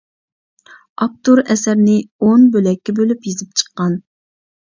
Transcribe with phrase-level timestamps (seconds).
[1.03, 1.97] ئاپتور ئەسەرنى
[2.27, 4.01] ئون بۆلەككە بۆلۈپ يېزىپ چىققان.